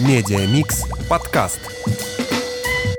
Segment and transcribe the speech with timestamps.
[0.00, 1.58] Медиамикс подкаст.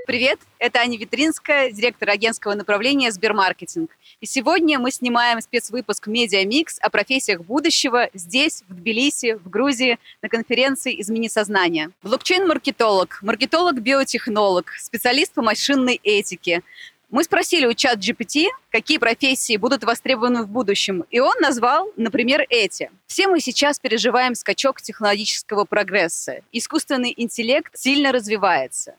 [0.06, 3.90] Привет, это Аня Витринская, директор агентского направления Сбермаркетинг.
[4.20, 10.28] И сегодня мы снимаем спецвыпуск «Медиамикс» о профессиях будущего здесь, в Тбилиси, в Грузии, на
[10.28, 11.92] конференции «Измени сознание».
[12.04, 16.64] Блокчейн-маркетолог, маркетолог-биотехнолог, специалист по машинной этике,
[17.10, 22.92] мы спросили у ChatGPT, какие профессии будут востребованы в будущем, и он назвал, например, эти.
[23.08, 26.42] Все мы сейчас переживаем скачок технологического прогресса.
[26.52, 28.96] Искусственный интеллект сильно развивается.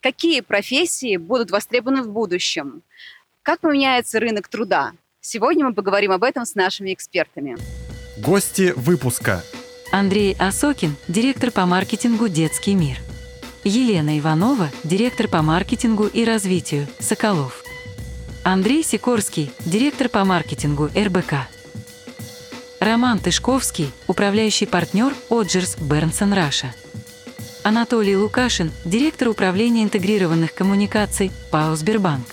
[0.00, 2.82] Какие профессии будут востребованы в будущем?
[3.42, 4.92] Как поменяется рынок труда?
[5.20, 7.56] Сегодня мы поговорим об этом с нашими экспертами.
[8.18, 9.42] Гости выпуска.
[9.92, 12.98] Андрей Осокин, директор по маркетингу «Детский мир».
[13.64, 17.62] Елена Иванова, директор по маркетингу и развитию «Соколов».
[18.42, 21.34] Андрей Сикорский, директор по маркетингу РБК.
[22.80, 26.74] Роман Тышковский, управляющий партнер Оджерс Бернсон Раша.
[27.62, 32.26] Анатолий Лукашин, директор управления интегрированных коммуникаций ПАО «Сбербанк».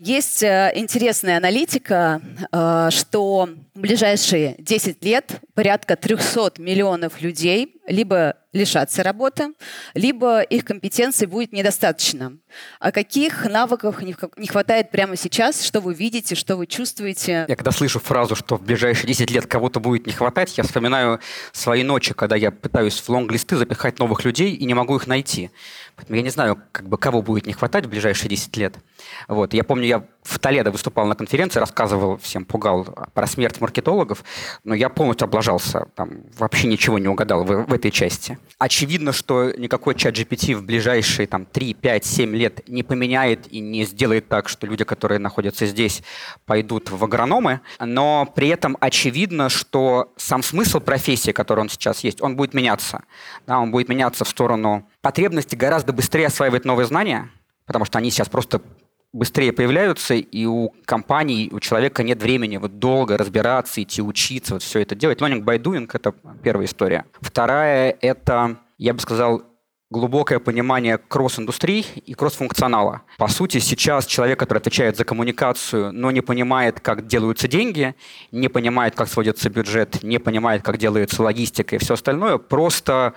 [0.00, 8.36] Есть э, интересная аналитика, э, что в ближайшие 10 лет порядка 300 миллионов людей либо
[8.52, 9.48] лишатся работы,
[9.94, 12.38] либо их компетенции будет недостаточно.
[12.80, 15.62] А каких навыков не хватает прямо сейчас?
[15.62, 17.44] Что вы видите, что вы чувствуете?
[17.48, 21.20] Я когда слышу фразу, что в ближайшие 10 лет кого-то будет не хватать, я вспоминаю
[21.52, 25.50] свои ночи, когда я пытаюсь в лонг-листы запихать новых людей и не могу их найти.
[25.96, 28.76] Поэтому я не знаю, как бы, кого будет не хватать в ближайшие 10 лет.
[29.26, 29.52] Вот.
[29.52, 34.24] Я помню, я в Толедо выступал на конференции, рассказывал всем, пугал про смерть маркетологов,
[34.62, 35.47] но я полностью облажался,
[35.94, 38.38] там вообще ничего не угадал в, в этой части.
[38.58, 43.60] Очевидно, что никакой чат GPT в ближайшие там, 3, 5, 7 лет не поменяет и
[43.60, 46.02] не сделает так, что люди, которые находятся здесь,
[46.44, 52.20] пойдут в агрономы, но при этом очевидно, что сам смысл профессии, который он сейчас есть,
[52.20, 53.04] он будет меняться.
[53.46, 57.30] Да, он будет меняться в сторону потребности гораздо быстрее осваивать новые знания,
[57.64, 58.60] потому что они сейчас просто
[59.12, 64.62] быстрее появляются, и у компаний, у человека нет времени вот долго разбираться, идти учиться, вот
[64.62, 65.20] все это делать.
[65.20, 67.06] Learning by doing– это первая история.
[67.20, 69.42] Вторая– это, я бы сказал,
[69.90, 73.02] глубокое понимание кросс-индустрий и кросс-функционала.
[73.16, 77.94] По сути, сейчас человек, который отвечает за коммуникацию, но не понимает, как делаются деньги,
[78.30, 83.14] не понимает, как сводится бюджет, не понимает, как делается логистика и все остальное, просто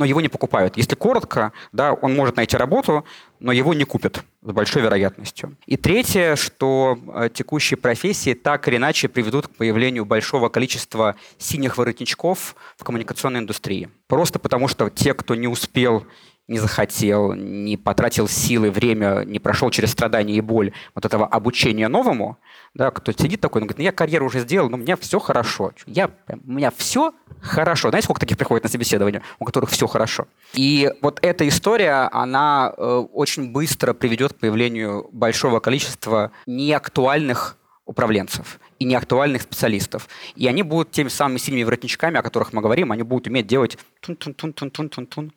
[0.00, 0.78] но его не покупают.
[0.78, 3.04] Если коротко, да, он может найти работу,
[3.38, 5.56] но его не купят с большой вероятностью.
[5.66, 11.76] И третье, что э, текущие профессии так или иначе приведут к появлению большого количества синих
[11.76, 13.90] воротничков в коммуникационной индустрии.
[14.06, 16.06] Просто потому, что те, кто не успел
[16.50, 21.86] не захотел, не потратил силы, время, не прошел через страдания и боль вот этого обучения
[21.86, 22.38] новому,
[22.74, 25.20] да, кто сидит такой, он говорит, ну я карьеру уже сделал, но у меня все
[25.20, 25.72] хорошо.
[25.86, 27.90] Я, у меня все хорошо.
[27.90, 30.26] Знаете, сколько таких приходит на собеседование, у которых все хорошо?
[30.52, 38.58] И вот эта история, она э, очень быстро приведет к появлению большого количества неактуальных управленцев
[38.78, 40.08] и неактуальных специалистов.
[40.34, 43.78] И они будут теми самыми сильными воротничками, о которых мы говорим, они будут уметь делать
[44.00, 45.32] тун-тун-тун-тун-тун-тун,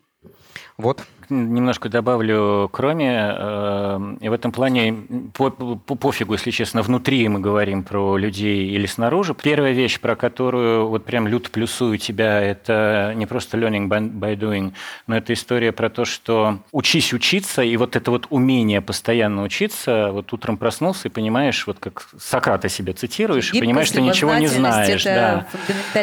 [0.77, 1.01] вот.
[1.29, 4.95] Немножко добавлю, кроме, э, и в этом плане
[5.33, 9.33] по, по, пофигу, если честно, внутри мы говорим про людей или снаружи.
[9.33, 14.73] Первая вещь, про которую вот прям лют плюсую тебя, это не просто learning by doing,
[15.07, 20.09] но это история про то, что учись учиться, и вот это вот умение постоянно учиться,
[20.11, 24.47] вот утром проснулся и понимаешь, вот как Сократа себе цитируешь, и понимаешь, что ничего не
[24.47, 25.03] знаешь.
[25.03, 25.47] Да.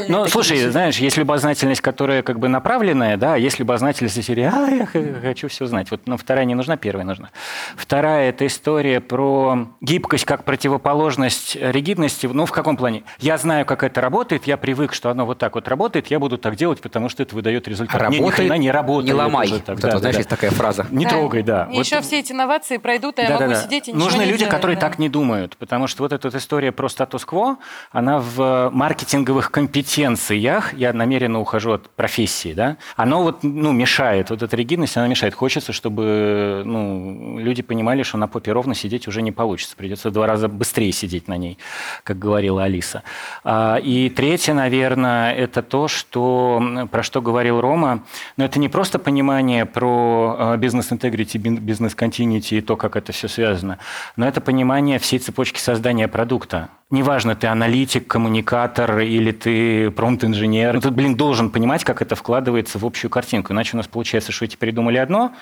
[0.08, 0.70] Ну, слушай, вещи.
[0.70, 5.90] знаешь, есть любознательность, которая как бы направленная, да, есть любознательность серии «А, хочу все знать».
[5.90, 7.30] Вот, ну, вторая не нужна, первая нужна.
[7.76, 12.26] Вторая– это история про гибкость как противоположность ригидности.
[12.26, 13.02] Ну, в каком плане?
[13.18, 16.38] Я знаю, как это работает, я привык, что оно вот так вот работает, я буду
[16.38, 18.00] так делать, потому что это выдает результат.
[18.00, 19.14] Работает, не, ни хрена не работает.
[19.14, 19.48] Не ломай.
[19.48, 20.18] Так, вот да, это, да, знаешь, да.
[20.20, 20.86] есть такая фраза.
[20.90, 21.10] Не да.
[21.10, 21.68] трогай, да.
[21.70, 21.86] И вот.
[21.86, 23.62] еще все эти инновации пройдут, и я да, могу да, да.
[23.62, 24.80] сидеть и ничего Нужны не люди, делать, которые да.
[24.82, 27.58] так не думают, потому что вот эта вот история про статус-кво,
[27.92, 34.42] она в маркетинговых компетенциях, я намеренно ухожу от профессии, да, оно вот, ну, мешает, вот
[34.42, 35.34] эта ригидность, она мешает.
[35.34, 40.26] Хочется, чтобы, ну, люди понимали, что на попе ровно сидеть уже не получится, придется два
[40.26, 41.58] раза быстрее сидеть на ней,
[42.04, 43.02] как говорила Алиса.
[43.44, 48.04] А, и третье, наверное, это то, что, про что говорил Рома,
[48.36, 53.78] но это не просто понимание про бизнес-интегрити, бизнес-континьюти и то, как это все связано,
[54.16, 56.68] но это понимание всей цепочки создания продукта.
[56.90, 60.80] Неважно, ты аналитик, коммуникатор или ты промпт-инженер.
[60.80, 63.52] Ты, блин, должен понимать, как это вкладывается в общую картинку.
[63.52, 65.34] Иначе у нас получается, что эти придумали одно,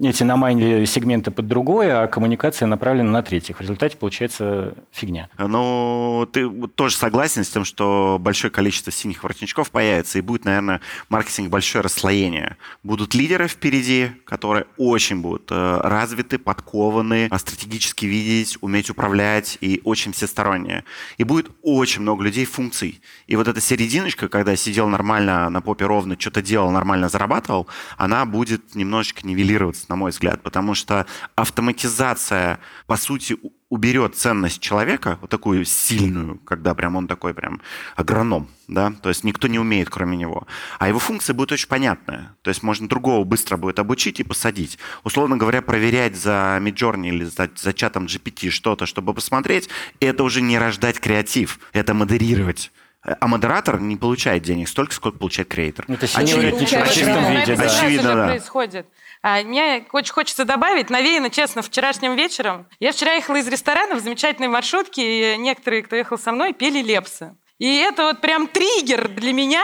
[0.00, 3.58] эти намайнили сегменты под другое, а коммуникация направлена на третьих.
[3.58, 5.28] В результате получается фигня.
[5.38, 10.80] Ну, ты тоже согласен с тем, что большое количество синих воротничков появится, и будет, наверное,
[11.08, 12.56] маркетинг большое расслоение.
[12.82, 19.80] Будут лидеры впереди, которые очень будут э, развиты, подкованы, а стратегически видеть, уметь управлять и
[19.84, 20.84] очень всесторонние.
[21.18, 23.00] И будет очень много людей функций.
[23.28, 28.24] И вот эта серединочка, когда сидел нормально на попе ровно, что-то делал, нормально зарабатывал, она
[28.26, 33.36] будет немножечко нивелироваться, на мой взгляд, потому что автоматизация, по сути,
[33.68, 37.60] уберет ценность человека, вот такую сильную, когда прям он такой прям
[37.96, 40.46] агроном, да, то есть никто не умеет, кроме него.
[40.78, 42.36] А его функция будет очень понятная.
[42.42, 44.78] То есть можно другого быстро будет обучить и посадить.
[45.02, 50.40] Условно говоря, проверять за Midjourney или за, за чатом GPT что-то, чтобы посмотреть, это уже
[50.40, 52.70] не рождать креатив, это модерировать.
[53.04, 55.84] А модератор не получает денег столько, сколько получает креатор.
[55.88, 57.64] Это синего в чистом виде, да.
[57.64, 58.26] Очевидно, да.
[58.28, 58.86] происходит.
[59.22, 62.66] А мне очень хочется добавить, навеяно, честно, вчерашним вечером.
[62.80, 66.82] Я вчера ехала из ресторана в замечательной маршрутке, и некоторые, кто ехал со мной, пели
[66.82, 67.36] лепсы.
[67.58, 69.62] И это вот прям триггер для меня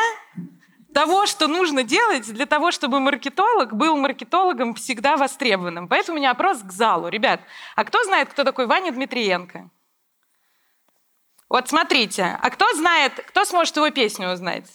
[0.93, 5.89] того, что нужно делать для того, чтобы маркетолог был маркетологом всегда востребованным.
[5.89, 7.09] Поэтому у меня опрос к залу.
[7.09, 7.41] Ребят,
[7.77, 9.71] а кто знает, кто такой Ваня Дмитриенко?
[11.51, 14.67] Вот смотрите, а кто знает, кто сможет его песню узнать?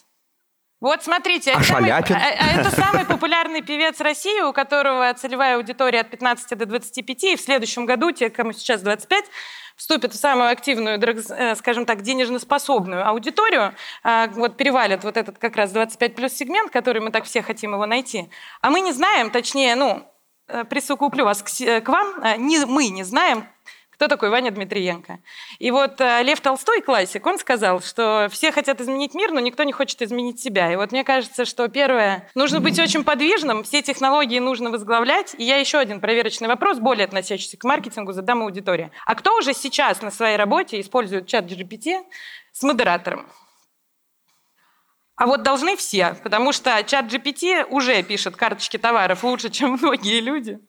[0.82, 5.56] Вот смотрите, а это, самый, а, а это самый популярный певец России, у которого целевая
[5.56, 9.26] аудитория от 15 до 25, и в следующем году те, кому сейчас 25,
[9.78, 13.74] вступят в самую активную, э, скажем так, денежноспособную аудиторию,
[14.04, 17.74] а, вот перевалят вот этот как раз 25 плюс сегмент, который мы так все хотим
[17.74, 18.30] его найти.
[18.62, 20.04] А мы не знаем, точнее, ну,
[20.50, 23.48] э, присукуплю вас к, к вам, а, не, мы не знаем,
[23.96, 25.20] кто такой Ваня Дмитриенко?
[25.60, 29.64] И вот э, Лев Толстой, классик, он сказал, что все хотят изменить мир, но никто
[29.64, 30.72] не хочет изменить себя.
[30.72, 35.34] И вот мне кажется, что первое, нужно быть очень подвижным, все технологии нужно возглавлять.
[35.38, 38.92] И я еще один проверочный вопрос, более относящийся к маркетингу, задам аудитории.
[39.06, 42.04] А кто уже сейчас на своей работе использует чат GPT
[42.52, 43.26] с модератором?
[45.16, 50.20] А вот должны все, потому что чат GPT уже пишет карточки товаров лучше, чем многие
[50.20, 50.60] люди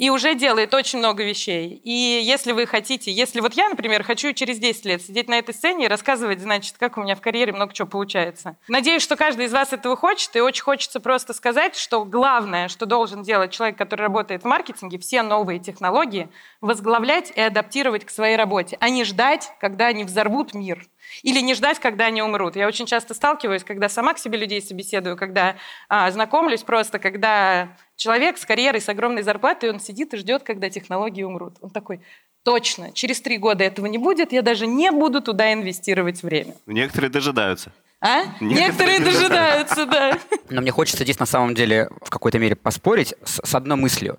[0.00, 1.78] и уже делает очень много вещей.
[1.84, 1.90] И
[2.24, 5.84] если вы хотите, если вот я, например, хочу через 10 лет сидеть на этой сцене
[5.84, 8.56] и рассказывать, значит, как у меня в карьере много чего получается.
[8.66, 12.86] Надеюсь, что каждый из вас этого хочет, и очень хочется просто сказать, что главное, что
[12.86, 16.30] должен делать человек, который работает в маркетинге, все новые технологии
[16.62, 20.82] возглавлять и адаптировать к своей работе, а не ждать, когда они взорвут мир.
[21.22, 22.56] Или не ждать, когда они умрут.
[22.56, 25.56] Я очень часто сталкиваюсь, когда сама к себе людей собеседую, когда
[25.88, 30.70] а, знакомлюсь просто, когда человек с карьерой, с огромной зарплатой, он сидит и ждет, когда
[30.70, 31.54] технологии умрут.
[31.60, 32.00] Он такой,
[32.42, 36.54] точно, через три года этого не будет, я даже не буду туда инвестировать время.
[36.66, 37.72] Некоторые дожидаются.
[38.00, 38.24] А?
[38.40, 40.18] Некоторые, Некоторые дожидаются, да.
[40.48, 44.18] Но мне хочется здесь на самом деле в какой-то мере поспорить с, с одной мыслью.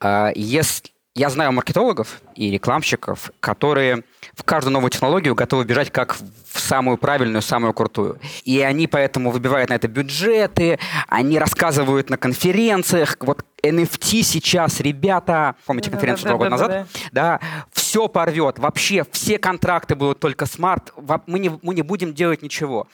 [0.00, 4.02] А, если я знаю маркетологов и рекламщиков, которые
[4.34, 6.16] в каждую новую технологию готовы бежать как
[6.52, 8.18] в самую правильную, самую крутую.
[8.44, 10.78] И они поэтому выбивают на это бюджеты,
[11.08, 16.86] они рассказывают на конференциях, вот NFT сейчас, ребята, помните конференцию два года назад?
[17.12, 17.40] Да,
[17.72, 20.92] все порвет, вообще все контракты будут только смарт,
[21.26, 22.88] мы не, мы не будем делать ничего.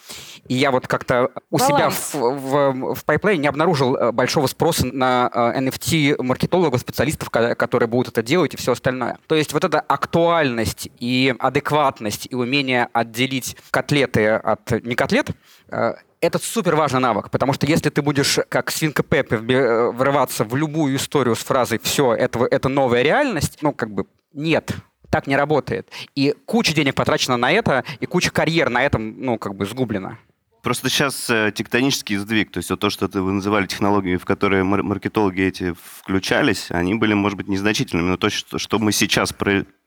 [0.48, 1.76] И я вот как-то у Баланс.
[1.76, 7.88] себя в, в, в pipeline'е не обнаружил э, большого спроса на NFT э, специалистов, которые
[7.88, 9.18] будут это делать и все остальное.
[9.28, 15.30] То есть вот эта актуальность и адекватность и умение отделить котлеты от не котлет,
[15.68, 20.44] э, это супер важный навык, потому что если ты будешь как свинка Пеппи э, врываться
[20.44, 24.74] в любую историю с фразой «все, это, это новая реальность», ну, как бы нет,
[25.10, 25.88] так не работает.
[26.14, 30.18] И куча денег потрачена на это, и куча карьер на этом, ну, как бы сгублена.
[30.62, 34.64] Просто сейчас э, тектонический сдвиг, то есть вот то, что вы называли технологиями, в которые
[34.64, 39.32] мар- маркетологи эти включались, они были, может быть, незначительными, но то, что, мы сейчас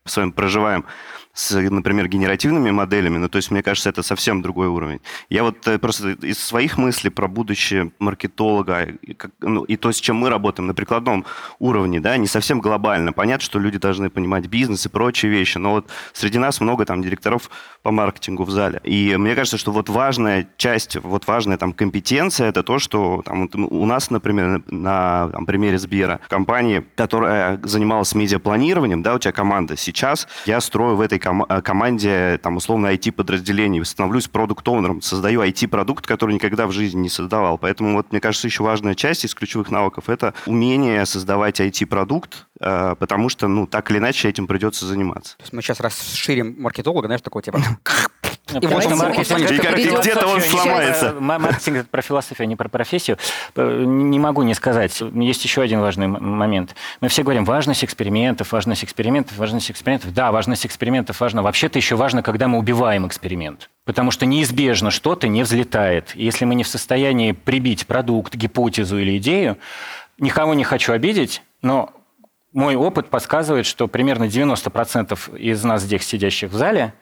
[0.10, 0.86] с вами проживаем
[1.34, 5.00] с, например, генеративными моделями, ну, то есть, мне кажется, это совсем другой уровень.
[5.30, 9.92] Я вот э, просто из своих мыслей про будущее маркетолога и, как, ну, и то,
[9.92, 11.25] с чем мы работаем на прикладном
[11.60, 13.13] уровне, да, не совсем глобально.
[13.13, 17.01] Понятно, что люди должны понимать бизнес и прочие вещи, но вот среди нас много там
[17.01, 17.50] директоров
[17.84, 18.82] по маркетингу в зале.
[18.84, 23.44] И мне кажется, что вот важная часть, вот важная там компетенция, это то, что там,
[23.44, 29.32] вот у нас, например, на там, примере Сбера, компании, которая занималась медиапланированием, да, у тебя
[29.32, 29.99] команда, сейчас
[30.46, 36.34] я строю в этой ком- э, команде, там, условно, IT-подразделений, становлюсь продукт-оунером, создаю IT-продукт, который
[36.36, 37.58] никогда в жизни не создавал.
[37.58, 42.96] Поэтому, вот, мне кажется, еще важная часть из ключевых навыков– это умение создавать IT-продукт, э,
[43.00, 45.38] потому что, ну, так или иначе этим придется заниматься.
[45.38, 47.62] То есть мы сейчас расширим маркетолога, знаешь, такого типа
[48.51, 50.00] И вот Давайте что мы маркетинг И как перейдем.
[50.00, 51.15] где-то он сломается.
[51.20, 53.18] Маркетинг это про философию, а не про профессию.
[53.56, 55.01] Э, Не могу не сказать.
[55.13, 56.75] Есть еще один важный момент.
[57.01, 60.13] Мы все говорим, важность экспериментов, важность экспериментов, важность экспериментов.
[60.13, 61.41] Да, важность экспериментов важна.
[61.41, 63.70] Вообще-то еще важно, когда мы убиваем эксперимент.
[63.86, 66.12] Потому что неизбежно что-то не взлетает.
[66.15, 69.58] И Если мы не в состоянии прибить продукт, гипотезу или идею,
[70.20, 71.91] никого не хочу обидеть, но
[72.53, 76.94] мой опыт подсказывает, что примерно 90% из нас здесь, сидящих в зале,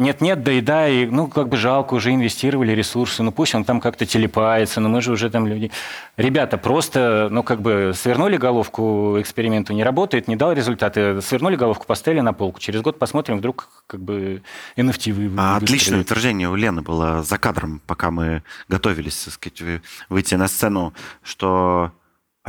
[0.00, 3.64] нет-нет, да и да, и, ну, как бы жалко, уже инвестировали ресурсы, ну, пусть он
[3.64, 5.70] там как-то телепается, но мы же уже там люди...
[6.16, 11.86] Ребята, просто, ну, как бы свернули головку эксперименту, не работает, не дал результаты, свернули головку,
[11.86, 14.42] поставили на полку, через год посмотрим, вдруг как бы
[14.76, 15.56] NFT вы, А.
[15.56, 20.48] Отличное утверждение у Лены было за кадром, пока мы готовились, так сказать, вы- выйти на
[20.48, 20.92] сцену,
[21.22, 21.92] что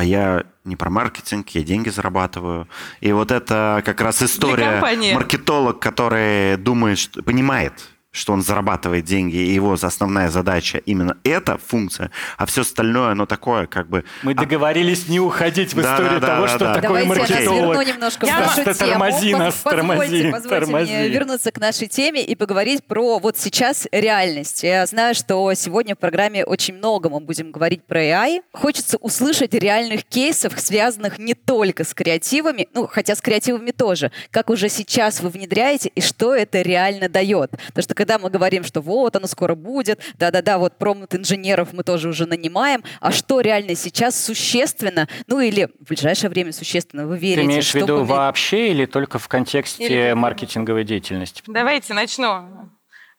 [0.01, 2.67] а я не про маркетинг, я деньги зарабатываю.
[3.01, 4.81] И вот это как раз история
[5.13, 7.73] маркетолог, который думает, что, понимает,
[8.11, 13.25] что он зарабатывает деньги, и его основная задача именно эта функция, а все остальное, оно
[13.25, 14.03] такое, как бы...
[14.21, 16.73] Мы договорились не уходить в Да, историю да, того, да, что да.
[16.75, 17.75] такое Давайте я маркетолог.
[17.75, 18.73] разверну немножко Я- нашу тему.
[18.75, 20.93] тормози нас, позвольте, тормози, позвольте тормози.
[20.93, 24.63] мне вернуться к нашей теме и поговорить про вот сейчас реальность.
[24.63, 28.41] Я знаю, что сегодня в программе очень много мы будем говорить про AI.
[28.51, 34.11] Хочется услышать реальных кейсов, связанных не только с креативами, ну, хотя с креативами тоже.
[34.31, 37.51] Как уже сейчас вы внедряете и что это реально дает.
[37.67, 42.09] Потому что когда мы говорим, что вот оно скоро будет, да-да-да, вот промпт-инженеров мы тоже
[42.09, 47.41] уже нанимаем, а что реально сейчас существенно, ну или в ближайшее время существенно, вы верите,
[47.41, 51.43] Ты имеешь в виду поменя- вообще или только в контексте Или- маркетинговой деятельности?
[51.45, 52.71] Давайте начну.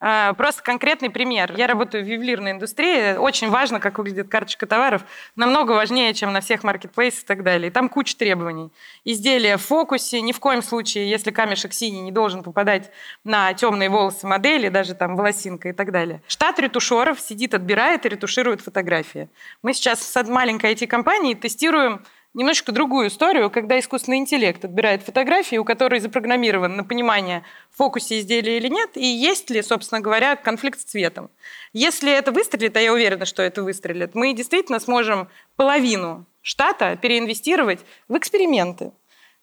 [0.04, 1.54] А, Просто конкретный пример.
[1.56, 3.16] Я работаю в ювелирной индустрии.
[3.16, 5.02] Очень важно, как выглядит карточка товаров.
[5.36, 7.70] Намного важнее, чем на всех маркетплейсах и так далее.
[7.70, 8.72] Там куча требований.
[9.04, 10.20] Изделие в фокусе.
[10.20, 12.90] Ни в коем случае, если камешек синий, не должен попадать
[13.22, 16.20] на темные волосы модели, даже там волосинка и так далее.
[16.26, 19.28] Штат ретушеров сидит, отбирает и ретуширует фотографии.
[19.62, 22.02] Мы сейчас с маленькой IT-компанией тестируем
[22.34, 28.20] немножечко другую историю, когда искусственный интеллект отбирает фотографии, у которой запрограммирован на понимание, в фокусе
[28.20, 31.30] изделия или нет, и есть ли, собственно говоря, конфликт с цветом.
[31.72, 37.80] Если это выстрелит, а я уверена, что это выстрелит, мы действительно сможем половину штата переинвестировать
[38.08, 38.92] в эксперименты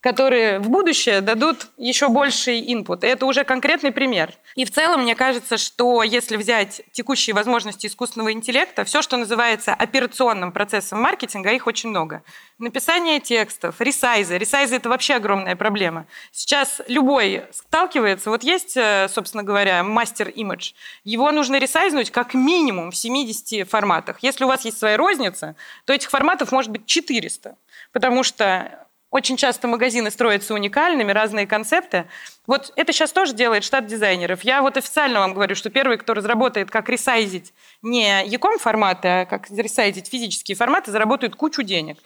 [0.02, 3.04] которые в будущее дадут еще больший инпут.
[3.04, 4.34] Это уже конкретный пример.
[4.56, 9.74] И в целом, мне кажется, что если взять текущие возможности искусственного интеллекта, все, что называется
[9.74, 12.24] операционным процессом маркетинга, их очень много.
[12.60, 14.38] Написание текстов, ресайзы.
[14.38, 16.08] Ресайзы– это вообще огромная проблема.
[16.32, 20.72] Сейчас любой сталкивается, вот есть, э, собственно говоря, мастер-имидж,
[21.04, 24.20] его нужно ресайзнуть как минимум в 70 форматах.
[24.22, 27.56] Если у вас есть своя розница, то этих форматов может быть 400,
[27.92, 32.06] потому что очень часто магазины строятся уникальными, разные концепты.
[32.50, 34.44] Вот это сейчас тоже делает штат дизайнеров.
[34.44, 37.54] Я вот официально вам говорю, что первый, кто разработает, как ресайзить
[37.84, 42.00] не яком форматы, а как ресайзить физические форматы, заработает кучу денег.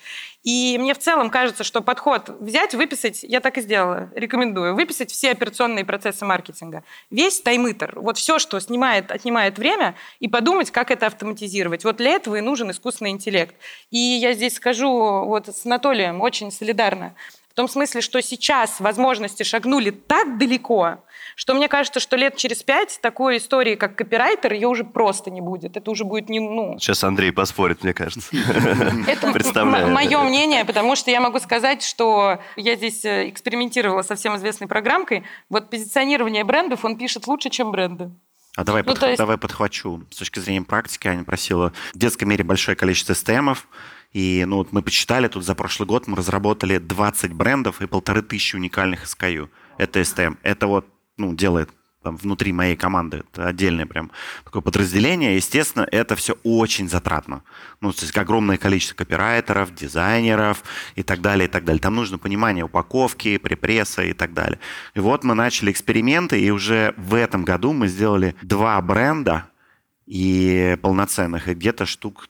[0.44, 5.12] И мне в целом кажется, что подход взять, выписать, я так и сделала, рекомендую, выписать
[5.12, 6.84] все операционные процессы маркетинга.
[7.10, 11.86] Весь таймитер, вот все, что снимает, отнимает время, и подумать, как это автоматизировать.
[11.86, 13.56] Вот для этого и нужен искусственный интеллект.
[13.92, 17.16] И я здесь скажу вот с Анатолием очень солидарно.
[17.54, 21.06] В том смысле, что сейчас возможности шагнули так далеко,
[21.36, 25.40] что мне кажется, что лет через пять такой истории, как копирайтер, ее уже просто не
[25.40, 25.78] будет.
[25.78, 26.40] Это уже будет не...
[26.40, 28.28] Ну, Сейчас Андрей поспорит, мне кажется.
[29.08, 29.90] это Представляю.
[29.90, 34.66] мое мнение, потому что я могу сказать, что я здесь э, экспериментировала со всем известной
[34.68, 35.24] программкой.
[35.50, 38.10] Вот позиционирование брендов он пишет лучше, чем бренды.
[38.58, 40.04] А давай, Ну, подх- есть- давай подхвачу.
[40.10, 43.68] С точки зрения практики, Аня просила в детском мире большое количество стемов,
[44.14, 48.22] и ну, вот мы почитали, тут за прошлый год мы разработали 20 брендов и полторы
[48.22, 49.50] тысячи уникальных SKU.
[49.78, 50.38] Это STM.
[50.44, 51.70] Это вот ну, делает
[52.04, 53.24] там, внутри моей команды.
[53.32, 54.12] Это отдельное прям
[54.44, 55.36] такое подразделение.
[55.36, 57.44] Естественно, это все очень затратно.
[57.82, 60.64] Ну, то есть огромное количество копирайтеров, дизайнеров
[60.96, 61.82] и так далее, и так далее.
[61.82, 64.60] Там нужно понимание упаковки, припресса и так далее.
[64.94, 69.48] И вот мы начали эксперименты, и уже в этом году мы сделали два бренда
[70.06, 72.28] и полноценных, и где-то штук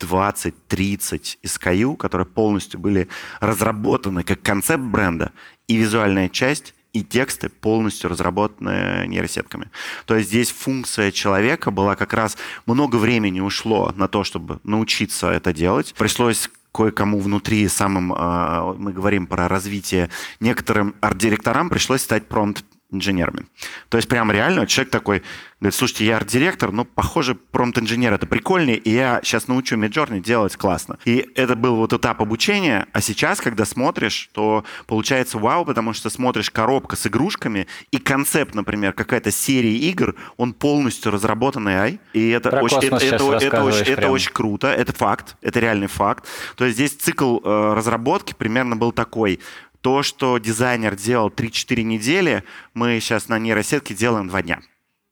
[0.00, 3.08] 20-30 SKU, которые полностью были
[3.40, 5.32] разработаны как концепт бренда,
[5.68, 9.70] и визуальная часть, и тексты полностью разработаны нейросетками.
[10.06, 15.30] То есть здесь функция человека была как раз много времени ушло на то, чтобы научиться
[15.30, 15.94] это делать.
[15.96, 23.46] Пришлось кое-кому внутри самым, э, мы говорим про развитие, некоторым арт-директорам пришлось стать промпт инженерами.
[23.88, 25.22] То есть прям реально человек такой
[25.60, 30.56] говорит, слушайте, я арт-директор, но, похоже, промпт-инженер это прикольнее, и я сейчас научу Midjourney делать
[30.56, 30.98] классно.
[31.04, 36.08] И это был вот этап обучения, а сейчас, когда смотришь, то получается вау, потому что
[36.08, 42.30] смотришь коробка с игрушками, и концепт, например, какая-то серия игр, он полностью разработанный AI, и
[42.30, 46.26] это, Про очень, это, это, это, очень, это очень круто, это факт, это реальный факт.
[46.56, 49.40] То есть здесь цикл э, разработки примерно был такой.
[49.80, 52.44] То, что дизайнер делал 3-4 недели,
[52.74, 54.60] мы сейчас на нейросетке делаем 2 дня.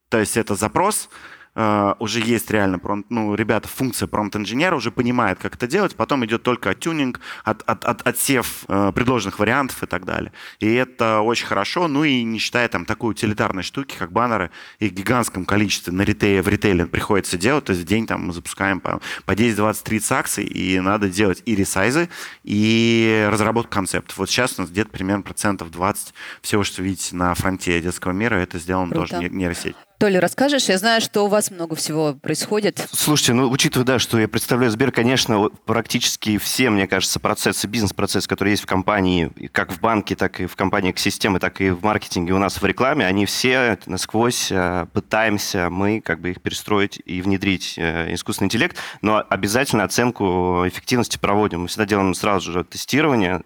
[0.09, 1.09] То есть это запрос,
[1.55, 6.25] э, уже есть реально, пром- ну, ребята, функция промпт-инженера уже понимает, как это делать, потом
[6.25, 10.31] идет только тюнинг, от, от, от- отсев э, предложенных вариантов и так далее.
[10.59, 14.91] И это очень хорошо, ну и не считая там такой утилитарной штуки, как баннеры, их
[14.91, 18.33] в гигантском количестве на ритейле, в ритейле приходится делать, то есть в день там мы
[18.33, 22.09] запускаем по, по 10, 20, 30 акций, и надо делать и ресайзы,
[22.43, 24.17] и разработку концептов.
[24.17, 28.35] Вот сейчас у нас где-то примерно процентов 20 всего, что видите на фронте детского мира,
[28.35, 29.07] это сделано Круто.
[29.09, 29.75] тоже не- нейросеть.
[29.99, 30.69] Толя, расскажешь?
[30.69, 32.87] Я знаю, что у вас много всего происходит.
[32.93, 38.25] Слушайте, ну, учитывая, да, что я представляю Сбер, конечно, практически все, мне кажется, процессы, бизнес-процессы,
[38.25, 41.83] которые есть в компании, как в банке, так и в компании системы, так и в
[41.83, 47.01] маркетинге у нас в рекламе, они все насквозь э, пытаемся мы как бы их перестроить
[47.03, 51.63] и внедрить э, искусственный интеллект, но обязательно оценку эффективности проводим.
[51.63, 53.41] Мы всегда делаем сразу же тестирование,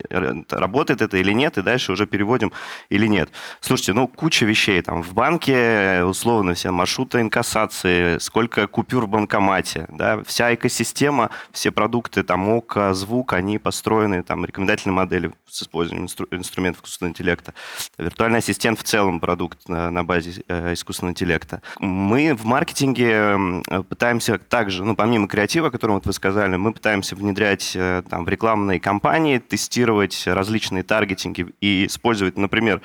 [0.51, 2.51] работает это или нет, и дальше уже переводим
[2.89, 3.31] или нет.
[3.59, 4.79] Слушайте, ну, куча вещей.
[4.83, 6.03] Там в банке, э,
[6.43, 12.93] условно, все маршруты инкассации, сколько купюр в банкомате, да, вся экосистема, все продукты, там, ОКО,
[12.93, 17.53] звук, они построены, там, рекомендательные модели с использованием инстру- инструментов искусственного интеллекта.
[17.97, 21.61] Виртуальный ассистент в целом продукт на, на базе э, искусственного интеллекта.
[21.79, 27.15] Мы в маркетинге пытаемся также, ну, помимо креатива, о котором вот вы сказали, мы пытаемся
[27.15, 32.81] внедрять э, там, в рекламные кампании, тестировать различные таргетинги и использовать, например,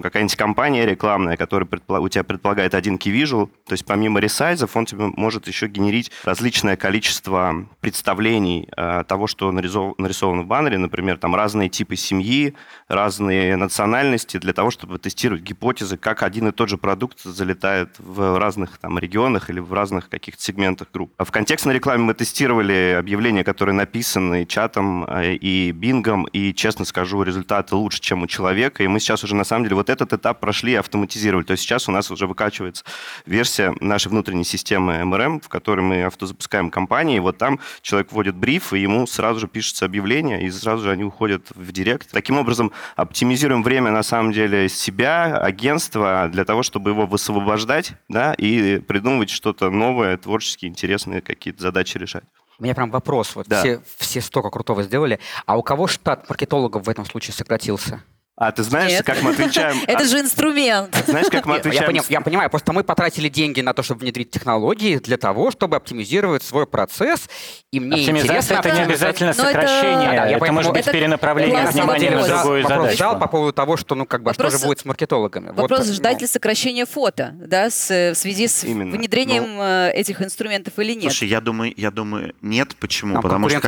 [0.00, 4.76] какая-нибудь компания рекламная, которая предпла- у тебя предполагает один key visual, то есть помимо ресайзов
[4.76, 10.78] он тебе может еще генерить различное количество представлений э, того, что нарисов- нарисовано в баннере,
[10.78, 12.54] например, там разные типы семьи,
[12.88, 18.38] разные национальности, для того, чтобы тестировать гипотезы, как один и тот же продукт залетает в
[18.38, 21.12] разных там регионах или в разных каких-то сегментах групп.
[21.16, 26.84] А в контекстной рекламе мы тестировали объявления, которые написаны чатом э, и бингом, и, честно
[26.84, 30.12] скажу, результаты лучше, чем у человека, и мы сейчас уже, на самом деле, вот этот
[30.12, 31.44] этап прошли и автоматизировали.
[31.44, 32.84] То есть сейчас у нас уже выкачивается
[33.26, 38.72] версия нашей внутренней системы MRM, в которой мы автозапускаем компании, вот там человек вводит бриф,
[38.72, 42.10] и ему сразу же пишется объявление, и сразу же они уходят в директ.
[42.10, 48.34] Таким образом, оптимизируем время, на самом деле, себя, агентства, для того, чтобы его высвобождать, да,
[48.34, 52.24] и придумывать что-то новое, творчески интересные какие-то задачи решать.
[52.58, 53.34] У меня прям вопрос.
[53.36, 53.60] Вот Да.
[53.60, 55.18] все, все столько крутого сделали.
[55.46, 58.02] А у кого штат маркетологов в этом случае сократился?
[58.40, 59.04] А ты знаешь, Нет.
[59.04, 59.76] как мы отвечаем?
[59.86, 60.96] Это же инструмент.
[61.06, 62.06] Знаешь, как мы Я, отвечаем?
[62.08, 66.42] я понимаю, просто мы потратили деньги на то, чтобы внедрить технологии для того, чтобы оптимизировать
[66.42, 67.28] свой процесс.
[67.70, 68.54] И мне интересно...
[68.54, 70.36] это не обязательно но это- сокращение.
[70.36, 72.28] Это может быть перенаправление внимания на вопрос.
[72.40, 72.96] другую вопрос задачу.
[72.96, 75.50] задал по поводу того, что, ну, как бы, а Вопрос- что же будет с маркетологами?
[75.50, 77.72] Вопрос, ну, ждать ли сокращения фото, да, в
[78.14, 81.12] связи с внедрением э, этих инструментов или нет?
[81.12, 82.74] Слушай, я думаю, я думаю, нет.
[82.80, 83.20] Почему?
[83.20, 83.60] Потому что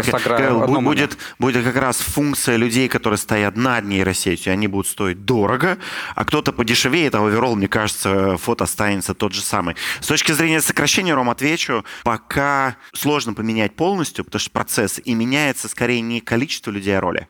[0.80, 5.78] будет, будет как раз функция людей, которые стоят над нейросетью, они будут стоить дорого,
[6.14, 9.76] а кто-то подешевеет, а оверолл, мне кажется, фото останется тот же самый.
[10.00, 15.68] С точки зрения сокращения, Ром, отвечу, пока сложно поменять полностью, потому что процесс и меняется
[15.68, 17.28] скорее не количество людей, а роли.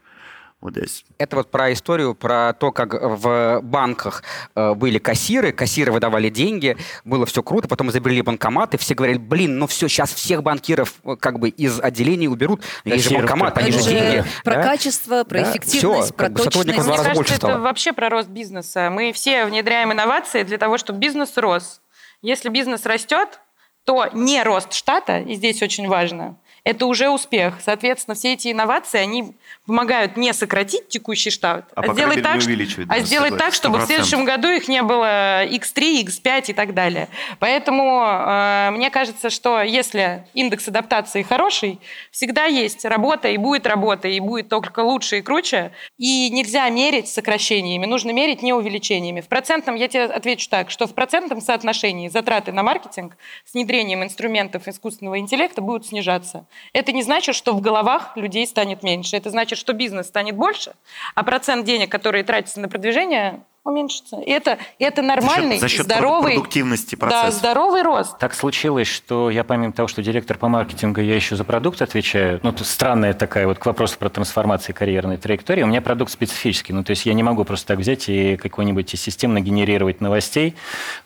[0.62, 1.04] Вот здесь.
[1.18, 4.22] Это вот про историю, про то, как в банках
[4.54, 9.58] э, были кассиры, кассиры выдавали деньги, было все круто, потом изобрели банкоматы, все говорили, блин,
[9.58, 13.72] ну все, сейчас всех банкиров э, как бы из отделений уберут, есть же банкомат, они
[13.72, 14.24] же деньги.
[14.44, 14.62] про да?
[14.62, 16.66] качество, про Да, эффективность, всё, про как бы в точность.
[16.66, 17.58] Мне кажется, больше это стало.
[17.58, 18.88] вообще про рост бизнеса.
[18.88, 21.80] Мы все внедряем инновации для того, чтобы бизнес рос.
[22.22, 23.40] Если бизнес растет,
[23.84, 27.54] то не рост штата, и здесь очень важно, это уже успех.
[27.60, 29.34] Соответственно, все эти инновации, они
[29.66, 32.40] помогают не сократить текущий штат, А, а, сделать так,
[32.88, 33.86] а сделать так, чтобы в 100%.
[33.86, 37.08] следующем году их не было X3, X5 и так далее.
[37.38, 41.78] Поэтому э, мне кажется, что если индекс адаптации хороший,
[42.10, 45.70] всегда есть работа и будет работа, и будет только лучше и круче.
[45.96, 49.20] И нельзя мерить сокращениями, нужно мерить не увеличениями.
[49.20, 54.02] В процентном, я тебе отвечу так, что в процентном соотношении затраты на маркетинг с внедрением
[54.02, 56.46] инструментов искусственного интеллекта будут снижаться.
[56.72, 59.16] Это не значит, что в головах людей станет меньше.
[59.16, 60.74] Это значит, что бизнес станет больше,
[61.14, 64.16] а процент денег, которые тратятся на продвижение, уменьшится.
[64.26, 67.38] Это, это нормальный, за счет, за счет здоровый, продуктивности да, процесса.
[67.38, 68.18] здоровый рост.
[68.18, 72.40] Так случилось, что я помимо того, что директор по маркетингу, я еще за продукт отвечаю.
[72.42, 75.62] Ну, тут странная такая вот к вопросу про трансформацию карьерной траектории.
[75.62, 76.72] У меня продукт специфический.
[76.72, 80.56] Ну, то есть я не могу просто так взять и какой-нибудь системно генерировать новостей,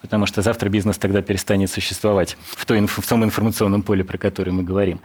[0.00, 4.52] потому что завтра бизнес тогда перестанет существовать в, той, в том информационном поле, про которое
[4.52, 5.00] мы говорим.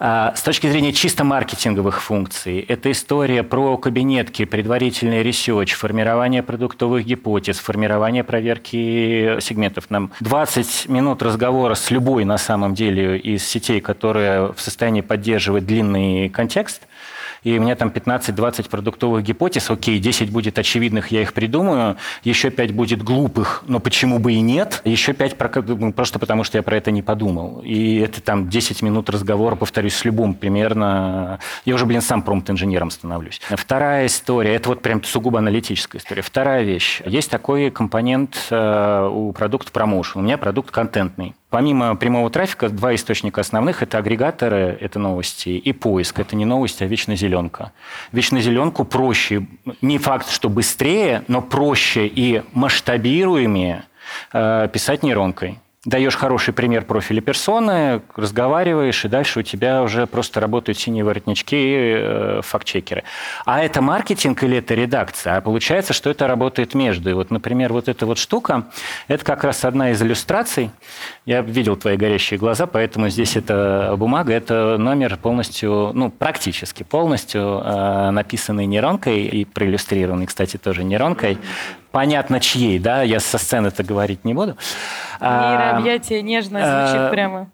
[0.00, 6.95] А, с точки зрения чисто маркетинговых функций, это история про кабинетки, предварительный research, формирование продуктовых
[7.02, 9.90] гипотез, формирование проверки сегментов.
[9.90, 15.66] Нам 20 минут разговора с любой, на самом деле, из сетей, которая в состоянии поддерживать
[15.66, 16.82] длинный контекст–
[17.42, 22.50] и у меня там 15-20 продуктовых гипотез, окей, 10 будет очевидных, я их придумаю, еще
[22.50, 26.58] 5 будет глупых, но почему бы и нет, еще 5 про, ну, просто потому, что
[26.58, 27.62] я про это не подумал.
[27.64, 31.38] И это там 10 минут разговора, повторюсь, с любым примерно.
[31.64, 33.40] Я уже, блин, сам промпт-инженером становлюсь.
[33.50, 36.22] Вторая история, это вот прям сугубо аналитическая история.
[36.22, 37.02] Вторая вещь.
[37.04, 40.20] Есть такой компонент э, у продукта промоушен.
[40.20, 41.34] У меня продукт контентный.
[41.48, 46.18] Помимо прямого трафика, два источника основных– это агрегаторы, это новости, и поиск.
[46.18, 47.72] Это не новости, а вечнозеленка.
[48.10, 49.46] Вечнозеленку проще,
[49.80, 53.84] не факт, что быстрее, но проще и масштабируемее
[54.32, 60.40] э, писать нейронкой даешь хороший пример профиля персоны, разговариваешь, и дальше у тебя уже просто
[60.40, 63.04] работают синие воротнички и э, факт-чекеры.
[63.46, 65.36] А это маркетинг или это редакция?
[65.36, 67.08] А получается, что это работает между.
[67.08, 68.66] И вот, например, вот эта вот штука,
[69.06, 70.70] это как раз одна из иллюстраций.
[71.24, 77.62] Я видел твои горящие глаза, поэтому здесь это бумага, это номер полностью, ну, практически полностью
[77.64, 81.38] э, написанный нейронкой и проиллюстрированный, кстати, тоже нейронкой
[81.96, 84.58] понятно чьей, да, я со сцены это говорить не буду.
[85.18, 87.50] Нейрообъятие нежно звучит а, прямо.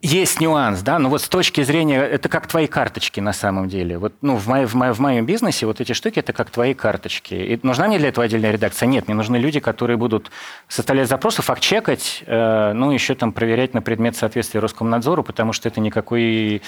[0.00, 3.98] Есть нюанс, да, но вот с точки зрения, это как твои карточки на самом деле.
[3.98, 6.72] Вот, ну, в, моей, в, моей, в моем бизнесе вот эти штуки, это как твои
[6.74, 7.34] карточки.
[7.34, 8.86] И нужна мне для этого отдельная редакция?
[8.86, 10.30] Нет, мне нужны люди, которые будут
[10.68, 15.80] составлять запросы, факт-чекать, э, ну, еще там проверять на предмет соответствия Роскомнадзору, потому что это
[15.80, 16.62] никакой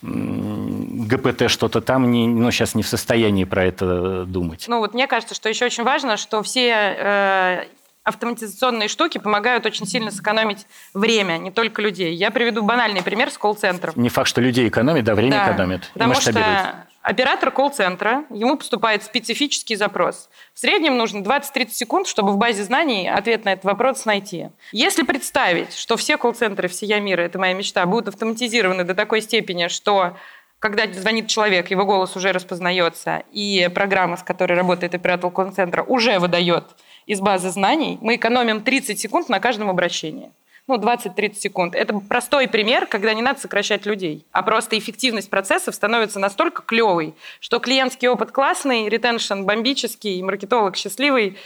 [0.00, 4.64] ГПТ что-то там, не, ну, сейчас не в состоянии про это думать.
[4.68, 7.64] Ну, вот мне кажется, что еще очень важно, что все э,
[8.04, 12.14] автоматизационные штуки помогают очень сильно сэкономить время, не только людей.
[12.14, 13.94] Я приведу банальный пример с колл-центром.
[13.96, 15.90] Не факт, что людей экономит, да, время да, экономит.
[15.94, 20.28] Потому что оператор колл-центра, ему поступает специфический запрос.
[20.52, 24.50] В среднем нужно 20-30 секунд, чтобы в базе знаний ответ на этот вопрос найти.
[24.70, 29.68] Если представить, что все колл-центры всея мира, это моя мечта, будут автоматизированы до такой степени,
[29.68, 30.16] что
[30.58, 36.18] когда звонит человек, его голос уже распознается, и программа, с которой работает оператор колл-центра, уже
[36.18, 36.64] выдает
[37.06, 40.30] из базы знаний, мы экономим 30 секунд на каждом обращении.
[40.66, 41.74] Ну, 20-30 секунд.
[41.74, 47.14] Это простой пример, когда не надо сокращать людей, а просто эффективность процессов становится настолько клевой,
[47.40, 51.36] что клиентский опыт классный, ретеншн бомбический, маркетолог счастливый,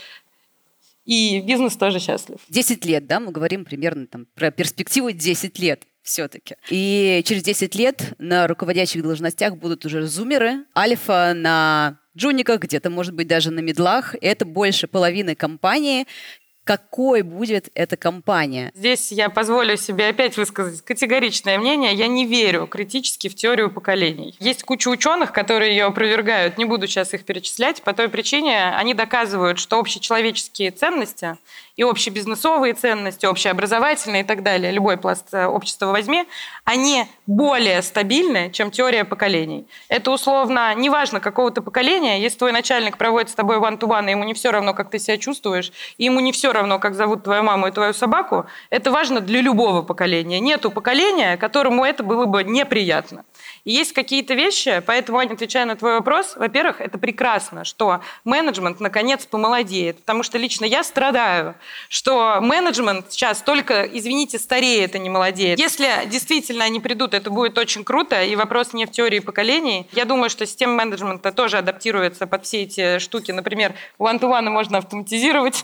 [1.05, 2.37] и бизнес тоже счастлив.
[2.47, 6.55] 10 лет, да, мы говорим примерно там про перспективу 10 лет все-таки.
[6.69, 13.13] И через 10 лет на руководящих должностях будут уже зумеры, альфа на джуниках, где-то, может
[13.13, 14.15] быть, даже на медлах.
[14.21, 16.05] Это больше половины компании,
[16.69, 18.71] какой будет эта компания.
[18.75, 21.95] Здесь я позволю себе опять высказать категоричное мнение.
[21.95, 24.35] Я не верю критически в теорию поколений.
[24.39, 26.59] Есть куча ученых, которые ее опровергают.
[26.59, 27.81] Не буду сейчас их перечислять.
[27.81, 31.37] По той причине они доказывают, что общечеловеческие ценности
[31.79, 36.25] и общебизнесовые ценности, общеобразовательные и так далее, любой пласт э, общества возьми,
[36.65, 39.65] они более стабильны, чем теория поколений.
[39.87, 44.25] Это условно, неважно какого то поколения, если твой начальник проводит с тобой one-to-one, и ему
[44.25, 47.43] не все равно, как ты себя чувствуешь, и ему не все равно, как зовут твою
[47.43, 50.41] маму и твою собаку, это важно для любого поколения.
[50.41, 53.23] Нету поколения, которому это было бы неприятно.
[53.63, 58.81] И есть какие-то вещи, поэтому, Аня, отвечая на твой вопрос, во-первых, это прекрасно, что менеджмент
[58.81, 61.55] наконец помолодеет, потому что лично я страдаю,
[61.89, 65.59] что менеджмент сейчас только, извините, стареет, а не молодеет.
[65.59, 69.87] Если действительно они придут, это будет очень круто, и вопрос не в теории поколений.
[69.91, 73.31] Я думаю, что система менеджмента тоже адаптируется под все эти штуки.
[73.31, 75.63] Например, one-to-one можно автоматизировать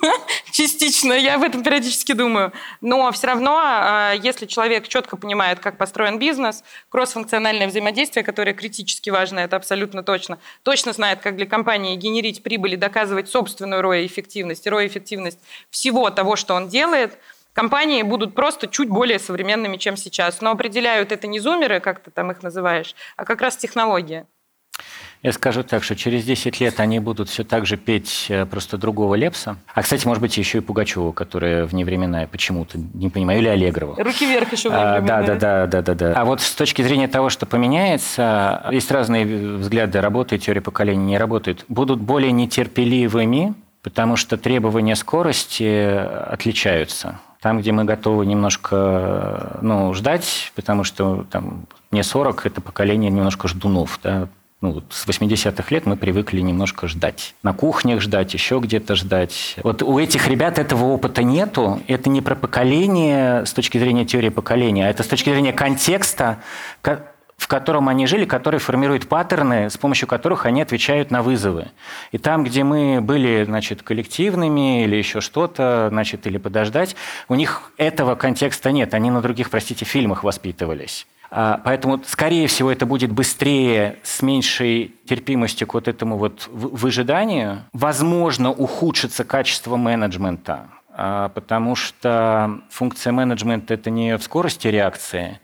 [0.52, 2.52] частично, я об этом периодически думаю.
[2.80, 8.54] Но все равно, а, если человек четко понимает, как построен бизнес, кросс-функциональный эмоциональное взаимодействие, которое
[8.54, 10.38] критически важно, это абсолютно точно.
[10.62, 15.38] Точно знает, как для компании генерить прибыль и доказывать собственную ROI-эффективность, ROI-эффективность
[15.70, 17.18] всего того, что он делает–
[17.56, 20.40] компании будут просто чуть более современными, чем сейчас.
[20.42, 24.26] Но определяют это не зумеры, как ты там их называешь, а как раз технология.
[25.22, 28.76] Я скажу так, что через 10 лет они будут все так же петь э, просто
[28.76, 29.56] другого Лепса.
[29.74, 33.96] А, кстати, может быть, еще и Пугачева, которая вневременная почему-то, не понимаю, или Аллегрова.
[33.96, 36.12] Руки вверх еще а, да, да, да, да, да, да.
[36.12, 39.24] А вот с точки зрения того, что поменяется, есть разные
[39.56, 41.64] взгляды, работает теория поколения, не работает.
[41.68, 43.54] Будут более нетерпеливыми,
[43.86, 45.96] потому что требования скорости
[46.28, 47.20] отличаются.
[47.40, 53.46] Там, где мы готовы немножко ну, ждать, потому что там, мне 40, это поколение немножко
[53.46, 54.00] ждунов.
[54.02, 54.26] Да?
[54.60, 57.36] Ну, вот с 80-х лет мы привыкли немножко ждать.
[57.44, 59.54] На кухнях ждать, еще где-то ждать.
[59.62, 61.80] Вот у этих ребят этого опыта нету.
[61.86, 66.38] Это не про поколение с точки зрения теории поколения, а это с точки зрения контекста,
[67.36, 71.68] в котором они жили, который формирует паттерны, с помощью которых они отвечают на вызовы.
[72.10, 76.96] И там, где мы были, значит, коллективными или еще что-то, значит, или подождать,
[77.28, 78.94] у них этого контекста нет.
[78.94, 81.06] Они на других, простите, фильмах воспитывались.
[81.30, 87.64] А, поэтому, скорее всего, это будет быстрее, с меньшей терпимостью к вот этому вот выжиданию.
[87.72, 95.40] Возможно, ухудшится качество менеджмента, а, потому что функция менеджмента– это не в скорости реакции,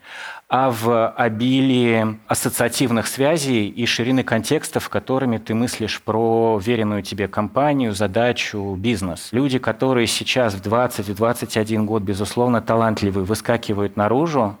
[0.55, 7.95] а в обилии ассоциативных связей и ширины контекстов, которыми ты мыслишь про веренную тебе компанию,
[7.95, 9.29] задачу, бизнес.
[9.31, 14.55] Люди, которые сейчас в 20-21 год, безусловно, талантливые, выскакивают наружу,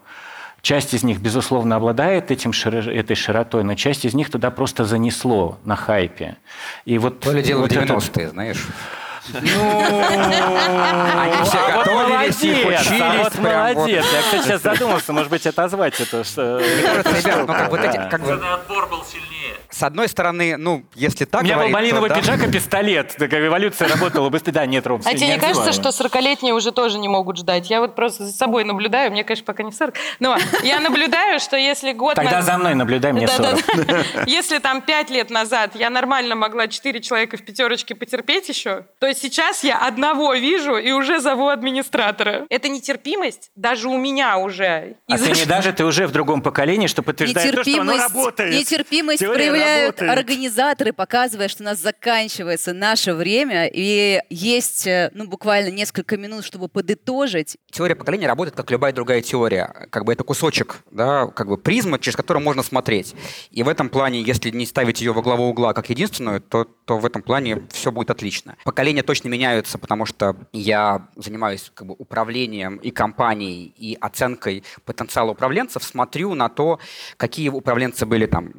[0.63, 5.59] Часть из них, безусловно, обладает этим, этой широтой, но часть из них туда просто занесло
[5.65, 6.37] на хайпе.
[6.85, 8.65] И вот, То ли дело вот в 90-е, знаешь.
[9.29, 9.47] Ну, они
[11.43, 13.01] все а готовились и учились.
[13.01, 14.05] А вот молодец.
[14.11, 16.17] Я, кстати, сейчас задумался, может быть, отозвать это.
[16.17, 17.97] Ребят, ну как вот эти...
[17.97, 19.32] отбор был сильнее.
[19.73, 23.15] С одной стороны, ну, если так У меня был малиновый пиджак и пистолет.
[23.17, 24.53] Такая эволюция работала быстрее.
[24.53, 27.71] Да, нет, Ром, А тебе не кажется, что 40-летние уже тоже не могут ждать?
[27.71, 29.11] Я вот просто за собой наблюдаю.
[29.11, 29.95] Мне, конечно, пока не 40.
[30.19, 32.15] Но я наблюдаю, что если год...
[32.15, 34.27] Тогда за мной наблюдай, мне 40.
[34.27, 39.11] Если там 5 лет назад я нормально могла 4 человека в пятерочке потерпеть еще, то
[39.13, 42.45] сейчас я одного вижу и уже зову администратора.
[42.49, 44.97] Это нетерпимость даже у меня уже.
[45.07, 48.53] А ты не даже, ты уже в другом поколении, что подтверждает то, что оно работает.
[48.53, 50.19] Нетерпимость Теория проявляют работает.
[50.19, 56.43] организаторы, показывая, что у нас заканчивается наше время, и есть э, ну, буквально несколько минут,
[56.43, 57.57] чтобы подытожить.
[57.71, 59.87] Теория поколения работает, как любая другая теория.
[59.89, 63.15] Как бы это кусочек, да, как бы призма, через которую можно смотреть.
[63.51, 66.97] И в этом плане, если не ставить ее во главу угла как единственную, то, то
[66.97, 68.55] в этом плане все будет отлично.
[68.63, 75.31] Поколения точно меняются, потому что я занимаюсь как бы, управлением и компанией, и оценкой потенциала
[75.31, 76.79] управленцев, смотрю на то,
[77.17, 78.53] какие управленцы были там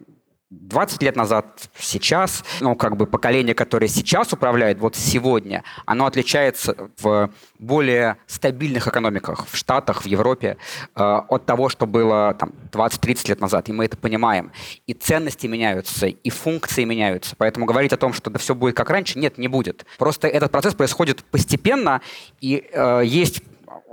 [0.60, 6.76] 20 лет назад, сейчас, ну, как бы поколение, которое сейчас управляет, вот сегодня, оно отличается
[7.00, 10.56] в более стабильных экономиках в Штатах, в Европе
[10.94, 14.52] э, от того, что было там 20-30 лет назад, и мы это понимаем.
[14.86, 17.34] И ценности меняются, и функции меняются.
[17.36, 19.86] Поэтому говорить о том, что да все будет как раньше, нет, не будет.
[19.98, 22.00] Просто этот процесс происходит постепенно,
[22.40, 23.42] и э, есть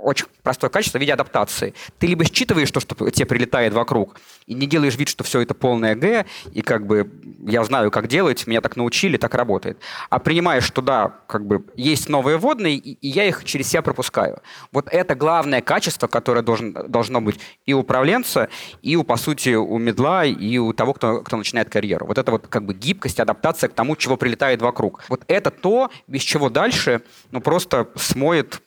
[0.02, 1.74] очень простое качество в виде адаптации.
[1.98, 5.54] Ты либо считываешь то, что тебе прилетает вокруг, и не делаешь вид, что все это
[5.54, 7.10] полное Г, и как бы
[7.46, 9.78] я знаю, как делать, меня так научили, так работает.
[10.10, 13.82] А принимаешь, что да, как бы есть новые водные, и, и я их через себя
[13.82, 14.40] пропускаю.
[14.72, 18.48] Вот это главное качество, которое должен, должно быть и у управленца,
[18.80, 22.06] и у, по сути, у медла, и у того, кто, кто начинает карьеру.
[22.06, 25.04] Вот это вот как бы гибкость, адаптация к тому, чего прилетает вокруг.
[25.08, 28.62] Вот это то, без чего дальше, ну, просто смоет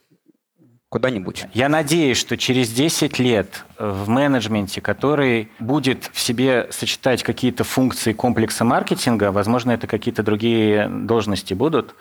[0.96, 1.44] куда-нибудь.
[1.54, 8.14] Я надеюсь, что через 10 лет в менеджменте, который будет в себе сочетать какие-то функции
[8.14, 11.96] комплекса маркетинга, возможно, это какие-то другие должности будут,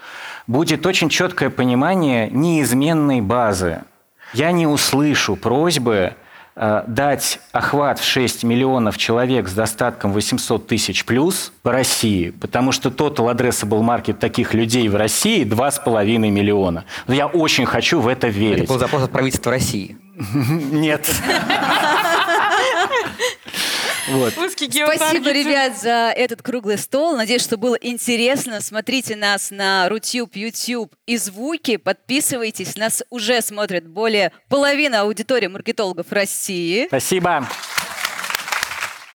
[0.46, 3.82] будет очень четкое понимание неизменной базы.
[4.32, 6.23] Я не услышу просьбы Э,
[6.56, 12.90] дать охват в 6 миллионов человек с достатком 800 тысяч плюс по России, потому что
[12.90, 16.84] total addressable market таких людей в России 2,5 миллиона.
[17.08, 18.64] Я очень хочу в это верить.
[18.64, 19.96] Это был запрос от правительства России.
[20.72, 21.10] Нет.
[24.08, 24.32] Вот.
[24.32, 27.16] Спасибо, ребят, за этот круглый стол.
[27.16, 28.60] Надеюсь, что было интересно.
[28.60, 31.76] Смотрите нас на Рутюб, YouTube и звуки.
[31.76, 32.76] Подписывайтесь.
[32.76, 36.86] Нас уже смотрят более половины аудитории маркетологов России.
[36.88, 37.48] Спасибо.